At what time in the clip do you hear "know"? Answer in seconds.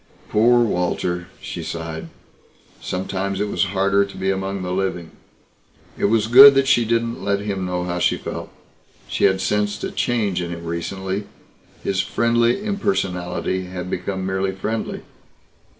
7.67-7.83